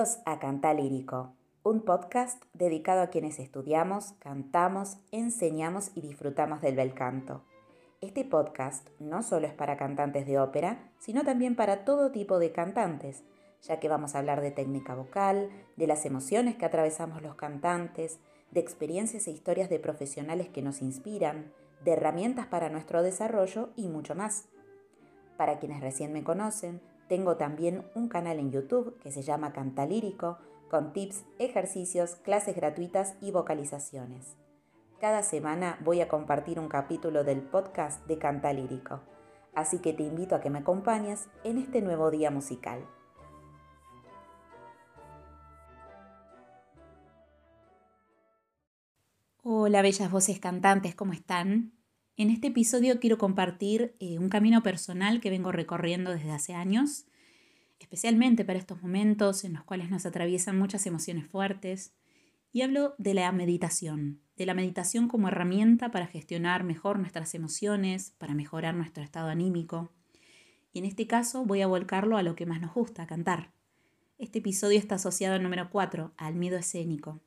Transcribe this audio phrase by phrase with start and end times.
[0.00, 6.74] Bienvenidos a Cantar Lírico, un podcast dedicado a quienes estudiamos, cantamos, enseñamos y disfrutamos del
[6.74, 7.44] bel canto.
[8.00, 12.50] Este podcast no solo es para cantantes de ópera, sino también para todo tipo de
[12.50, 13.24] cantantes,
[13.60, 18.20] ya que vamos a hablar de técnica vocal, de las emociones que atravesamos los cantantes,
[18.52, 21.52] de experiencias e historias de profesionales que nos inspiran,
[21.84, 24.48] de herramientas para nuestro desarrollo y mucho más.
[25.36, 29.84] Para quienes recién me conocen, tengo también un canal en YouTube que se llama Canta
[29.84, 30.38] Lírico,
[30.70, 34.36] con tips, ejercicios, clases gratuitas y vocalizaciones.
[35.00, 39.00] Cada semana voy a compartir un capítulo del podcast de Canta Lírico,
[39.56, 42.86] así que te invito a que me acompañes en este nuevo día musical.
[49.42, 51.72] Hola, bellas voces cantantes, ¿cómo están?
[52.20, 57.06] En este episodio quiero compartir eh, un camino personal que vengo recorriendo desde hace años,
[57.78, 61.94] especialmente para estos momentos en los cuales nos atraviesan muchas emociones fuertes.
[62.52, 68.12] Y hablo de la meditación, de la meditación como herramienta para gestionar mejor nuestras emociones,
[68.18, 69.90] para mejorar nuestro estado anímico.
[70.74, 73.50] Y en este caso voy a volcarlo a lo que más nos gusta, cantar.
[74.18, 77.22] Este episodio está asociado al número 4, al miedo escénico.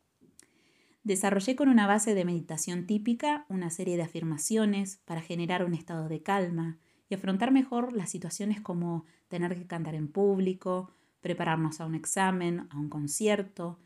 [1.03, 6.07] Desarrollé con una base de meditación típica una serie de afirmaciones para generar un estado
[6.07, 6.77] de calma
[7.09, 12.67] y afrontar mejor las situaciones como tener que cantar en público, prepararnos a un examen,
[12.69, 13.79] a un concierto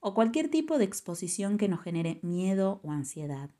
[0.00, 3.50] o cualquier tipo de exposición que nos genere miedo o ansiedad.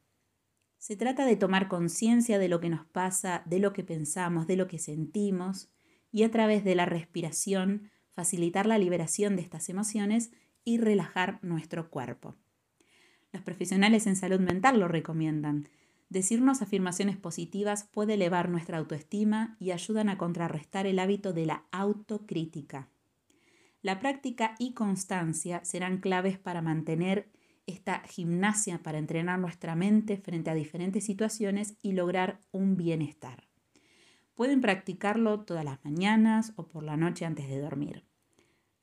[0.79, 4.57] Se trata de tomar conciencia de lo que nos pasa, de lo que pensamos, de
[4.57, 5.69] lo que sentimos
[6.11, 10.33] y a través de la respiración facilitar la liberación de estas emociones
[10.65, 12.37] y relajar nuestro cuerpo.
[13.33, 15.69] Los profesionales en salud mental lo recomiendan.
[16.11, 21.65] Decirnos afirmaciones positivas puede elevar nuestra autoestima y ayudan a contrarrestar el hábito de la
[21.73, 22.89] autocrítica.
[23.81, 27.31] La práctica y constancia serán claves para mantener
[27.67, 33.49] esta gimnasia para entrenar nuestra mente frente a diferentes situaciones y lograr un bienestar.
[34.35, 38.05] Pueden practicarlo todas las mañanas o por la noche antes de dormir.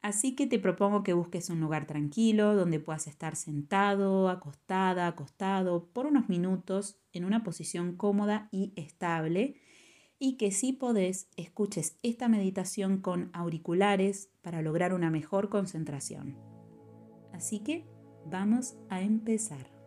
[0.01, 5.89] Así que te propongo que busques un lugar tranquilo donde puedas estar sentado, acostada, acostado
[5.91, 9.59] por unos minutos en una posición cómoda y estable
[10.17, 16.37] y que si podés escuches esta meditación con auriculares para lograr una mejor concentración.
[17.33, 17.85] Así que
[18.25, 19.78] vamos a empezar.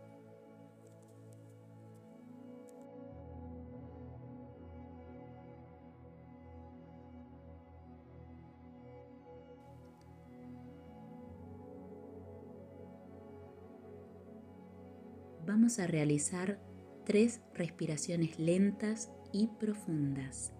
[15.52, 16.58] Vamos a realizar
[17.04, 20.54] tres respiraciones lentas y profundas.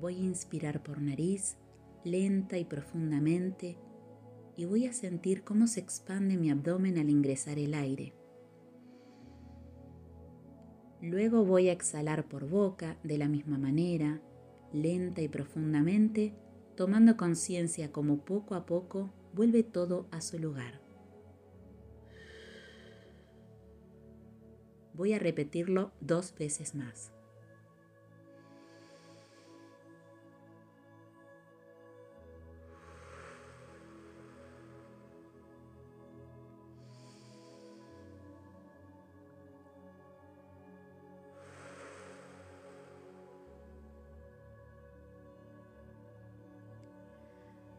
[0.00, 1.58] Voy a inspirar por nariz,
[2.02, 3.76] lenta y profundamente,
[4.56, 8.14] y voy a sentir cómo se expande mi abdomen al ingresar el aire.
[11.02, 14.22] Luego voy a exhalar por boca de la misma manera,
[14.72, 16.32] lenta y profundamente,
[16.74, 20.85] tomando conciencia como poco a poco vuelve todo a su lugar.
[24.96, 27.12] Voy a repetirlo dos veces más.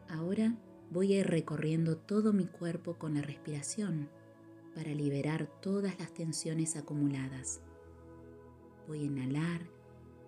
[0.08, 0.54] Ahora
[0.90, 4.08] voy a ir recorriendo todo mi cuerpo con la respiración
[4.74, 7.60] para liberar todas las tensiones acumuladas.
[8.86, 9.60] Voy a inhalar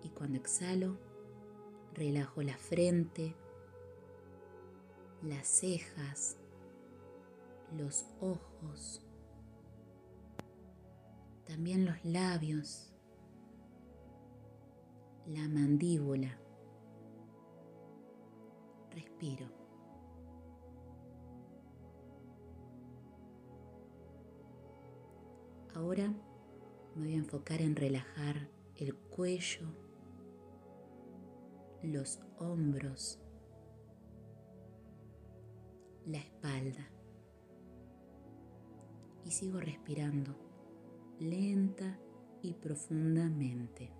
[0.03, 0.97] y cuando exhalo,
[1.93, 3.35] relajo la frente,
[5.21, 6.37] las cejas,
[7.77, 9.01] los ojos,
[11.45, 12.91] también los labios,
[15.27, 16.37] la mandíbula.
[18.91, 19.47] Respiro.
[25.73, 26.13] Ahora
[26.95, 29.67] me voy a enfocar en relajar el cuello,
[31.81, 33.19] los hombros,
[36.05, 36.89] la espalda.
[39.23, 40.35] Y sigo respirando
[41.19, 41.97] lenta
[42.41, 43.93] y profundamente.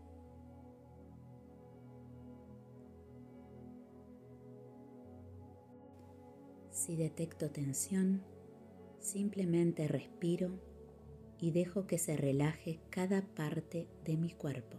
[6.71, 8.23] Si detecto tensión,
[8.99, 10.70] simplemente respiro
[11.41, 14.77] y dejo que se relaje cada parte de mi cuerpo.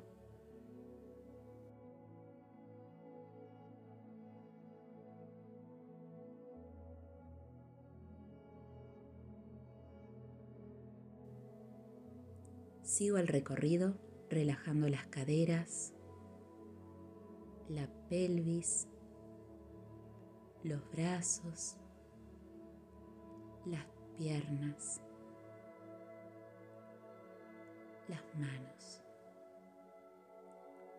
[12.84, 13.94] Sigo el recorrido
[14.30, 15.92] relajando las caderas,
[17.68, 18.86] la pelvis,
[20.62, 21.76] los brazos,
[23.64, 23.84] las
[24.16, 25.00] piernas
[28.12, 29.00] las manos,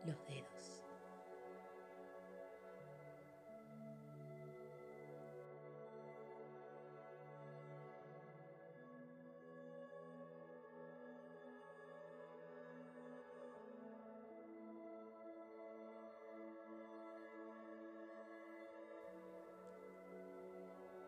[0.04, 0.84] los dedos.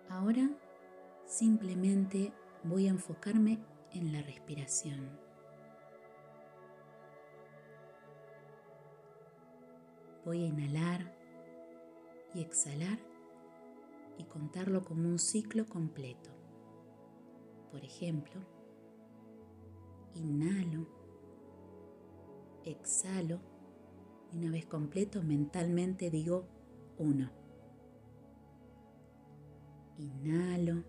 [0.09, 0.49] Ahora
[1.25, 2.31] simplemente
[2.63, 3.59] voy a enfocarme
[3.91, 5.24] en la respiración.
[10.25, 11.15] Voy a inhalar
[12.33, 12.97] y exhalar
[14.17, 16.31] y contarlo como un ciclo completo.
[17.71, 18.41] Por ejemplo,
[20.15, 20.87] inhalo,
[22.63, 23.39] exhalo
[24.31, 26.47] y una vez completo mentalmente digo
[26.97, 27.29] uno.
[29.97, 30.83] Inhalo,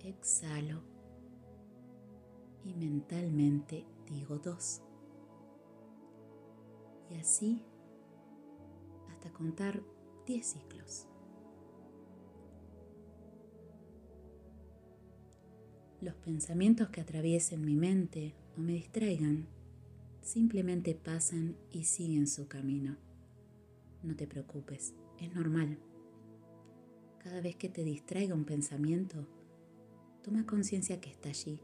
[0.00, 0.82] exhalo
[2.62, 4.82] y mentalmente digo dos.
[7.10, 7.62] Y así
[9.10, 9.82] hasta contar
[10.26, 11.08] 10 ciclos.
[16.00, 19.48] Los pensamientos que atraviesen mi mente o me distraigan
[20.20, 22.96] simplemente pasan y siguen su camino.
[24.02, 25.78] No te preocupes, es normal.
[27.18, 29.26] Cada vez que te distraiga un pensamiento,
[30.22, 31.60] toma conciencia que está allí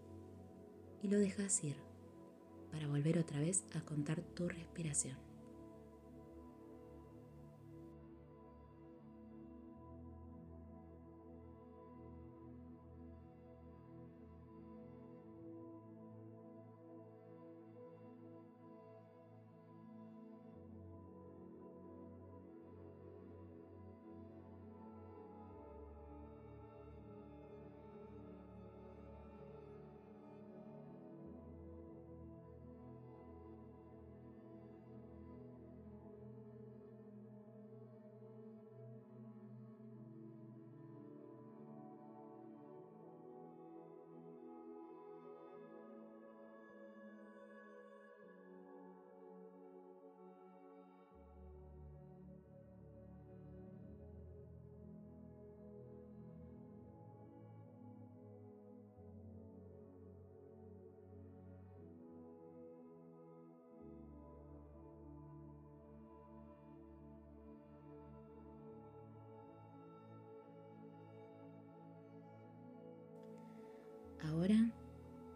[1.02, 1.76] y lo dejas ir
[2.72, 5.33] para volver otra vez a contar tu respiración.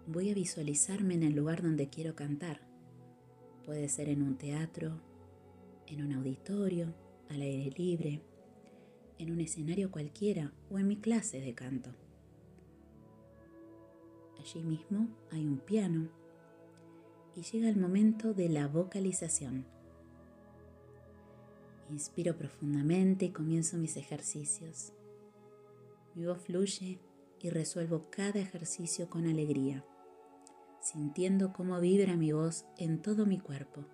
[0.09, 2.63] Voy a visualizarme en el lugar donde quiero cantar.
[3.67, 5.03] Puede ser en un teatro,
[5.87, 6.95] en un auditorio,
[7.29, 8.23] al aire libre,
[9.19, 11.91] en un escenario cualquiera o en mi clase de canto.
[14.39, 16.09] Allí mismo hay un piano
[17.37, 19.67] y llega el momento de la vocalización.
[21.91, 24.95] Inspiro profundamente y comienzo mis ejercicios.
[26.15, 26.99] Mi voz fluye
[27.41, 29.85] y resuelvo cada ejercicio con alegría,
[30.93, 33.85] sintiendo cómo vibra mi voz en todo mi cuerpo.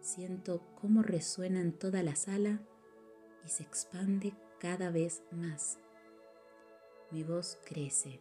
[0.00, 2.62] Siento cómo resuena en toda la sala
[3.44, 5.78] y se expande cada vez más.
[7.10, 8.18] Mi voz crece,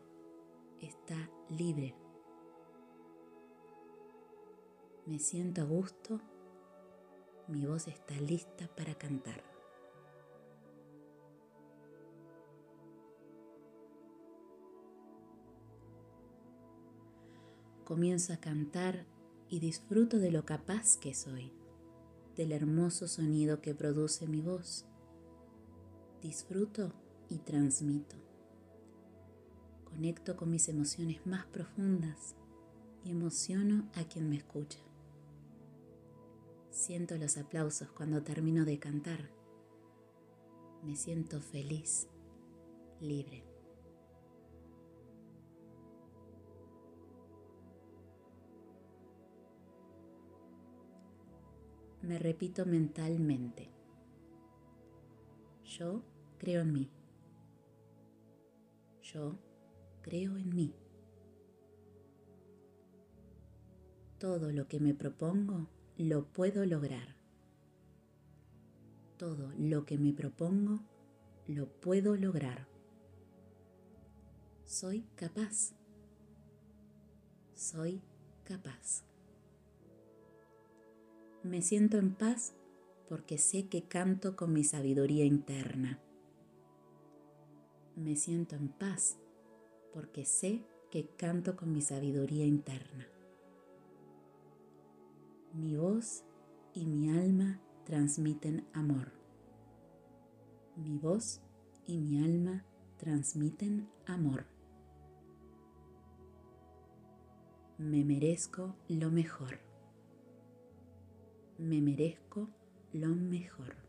[0.81, 1.95] está libre.
[5.05, 6.19] Me siento a gusto,
[7.48, 9.49] mi voz está lista para cantar.
[17.89, 19.08] Comienzo a cantar
[19.50, 21.51] y disfruto de lo capaz que soy,
[22.36, 24.86] del hermoso sonido que produce mi voz.
[26.22, 26.93] Disfruto
[27.29, 28.15] y transmito.
[29.86, 32.36] Conecto con mis emociones más profundas
[33.03, 34.81] y emociono a quien me escucha.
[36.69, 39.31] Siento los aplausos cuando termino de cantar.
[40.84, 42.08] Me siento feliz,
[43.01, 43.49] libre.
[52.10, 53.70] Me repito mentalmente.
[55.63, 56.01] Yo
[56.39, 56.89] creo en mí.
[59.04, 59.38] Yo
[60.01, 60.74] creo en mí.
[64.18, 67.16] Todo lo que me propongo lo puedo lograr.
[69.18, 70.80] Todo lo que me propongo
[71.46, 72.68] lo puedo lograr.
[74.66, 75.75] Soy capaz.
[77.54, 78.01] soy
[78.46, 79.09] capaz.
[81.50, 82.53] Me siento en paz
[83.08, 86.00] porque sé que canto con mi sabiduría interna.
[87.96, 89.18] Me siento en paz
[89.91, 93.08] porque sé que canto con mi sabiduría interna.
[95.56, 96.24] Mi voz
[96.75, 99.12] y mi alma transmiten amor.
[100.75, 101.41] Mi voz
[101.88, 102.63] y mi alma
[102.98, 104.46] transmiten amor.
[107.79, 109.69] Me merezco lo mejor.
[111.60, 112.48] Me merezco
[112.94, 113.88] lo mejor.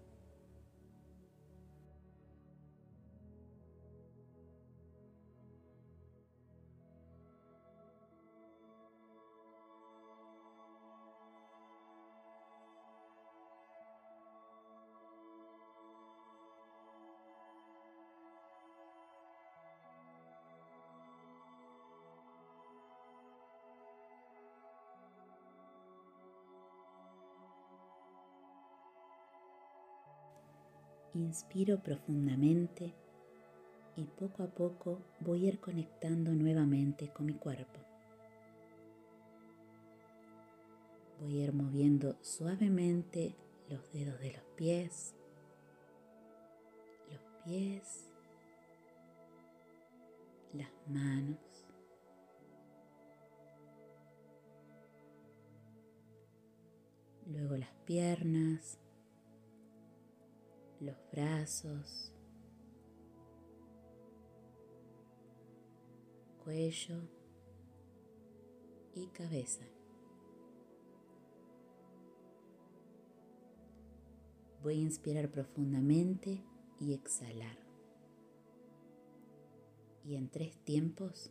[31.14, 32.94] Inspiro profundamente
[33.96, 37.80] y poco a poco voy a ir conectando nuevamente con mi cuerpo.
[41.20, 43.34] Voy a ir moviendo suavemente
[43.68, 45.14] los dedos de los pies,
[47.10, 48.08] los pies,
[50.52, 51.38] las manos.
[57.26, 58.79] Luego las piernas,
[60.80, 62.12] los brazos,
[66.42, 67.02] cuello
[68.94, 69.64] y cabeza.
[74.62, 76.42] Voy a inspirar profundamente
[76.80, 77.58] y exhalar.
[80.04, 81.30] Y en tres tiempos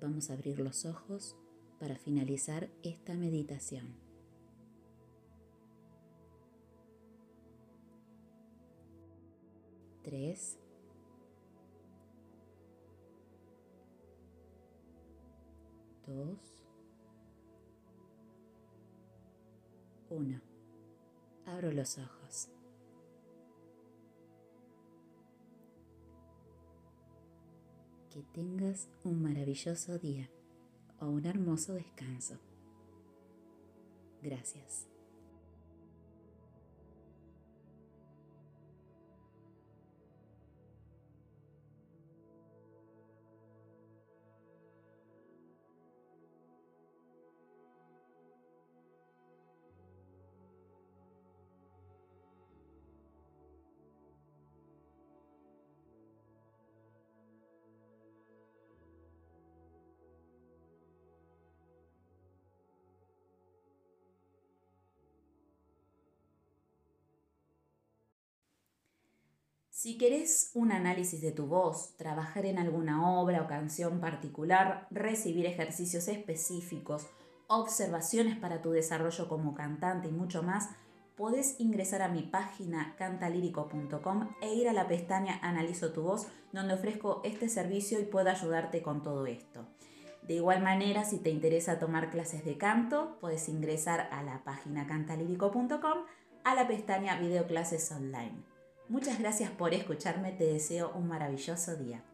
[0.00, 1.36] vamos a abrir los ojos
[1.80, 4.13] para finalizar esta meditación.
[10.04, 10.58] 3,
[16.06, 16.38] 2,
[20.10, 20.40] 1.
[21.46, 22.50] Abro los ojos.
[28.10, 30.30] Que tengas un maravilloso día
[31.00, 32.38] o un hermoso descanso.
[34.22, 34.93] Gracias.
[69.84, 75.44] Si querés un análisis de tu voz, trabajar en alguna obra o canción particular, recibir
[75.44, 77.06] ejercicios específicos,
[77.48, 80.70] observaciones para tu desarrollo como cantante y mucho más,
[81.16, 86.72] podés ingresar a mi página cantalírico.com e ir a la pestaña Analizo tu voz, donde
[86.72, 89.66] ofrezco este servicio y puedo ayudarte con todo esto.
[90.22, 94.86] De igual manera, si te interesa tomar clases de canto, puedes ingresar a la página
[94.86, 96.06] cantalírico.com
[96.42, 98.53] a la pestaña Videoclases Online.
[98.88, 102.04] Muchas gracias por escucharme, te deseo un maravilloso día.